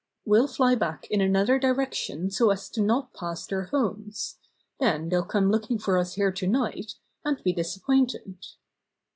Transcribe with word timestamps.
We'll 0.25 0.47
fly 0.47 0.73
back 0.73 1.05
in 1.11 1.21
another 1.21 1.59
direction 1.59 2.31
so 2.31 2.49
as 2.49 2.75
not 2.75 3.13
to 3.13 3.19
pass 3.19 3.45
their 3.45 3.65
homes. 3.65 4.39
Then 4.79 5.09
they'll 5.09 5.21
come 5.23 5.51
looking 5.51 5.77
for 5.77 5.95
us 5.95 6.15
here 6.15 6.31
tonight, 6.31 6.95
and 7.23 7.37
be 7.43 7.53
disappointed." 7.53 8.39